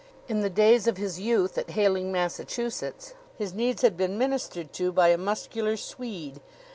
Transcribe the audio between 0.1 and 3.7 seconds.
In the days of his youth, at Mayling, Massachusetts, his